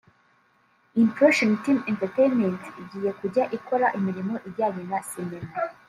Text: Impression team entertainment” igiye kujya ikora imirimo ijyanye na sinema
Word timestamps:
Impression 1.01 1.49
team 1.63 1.77
entertainment” 1.91 2.61
igiye 2.81 3.11
kujya 3.19 3.43
ikora 3.57 3.87
imirimo 3.97 4.35
ijyanye 4.47 4.83
na 4.91 4.99
sinema 5.09 5.51